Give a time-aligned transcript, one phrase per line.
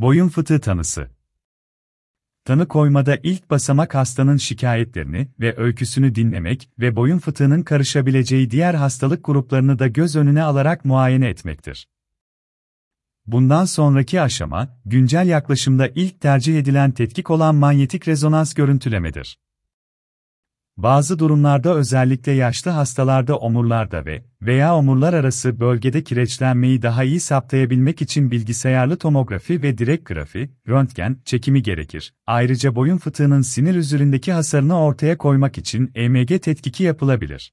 [0.00, 1.10] Boyun fıtığı tanısı.
[2.44, 9.24] Tanı koymada ilk basamak hastanın şikayetlerini ve öyküsünü dinlemek ve boyun fıtığının karışabileceği diğer hastalık
[9.24, 11.88] gruplarını da göz önüne alarak muayene etmektir.
[13.26, 19.38] Bundan sonraki aşama, güncel yaklaşımda ilk tercih edilen tetkik olan manyetik rezonans görüntülemedir.
[20.82, 28.02] Bazı durumlarda özellikle yaşlı hastalarda omurlarda ve veya omurlar arası bölgede kireçlenmeyi daha iyi saptayabilmek
[28.02, 32.14] için bilgisayarlı tomografi ve direkt grafi, röntgen, çekimi gerekir.
[32.26, 37.52] Ayrıca boyun fıtığının sinir üzerindeki hasarını ortaya koymak için EMG tetkiki yapılabilir.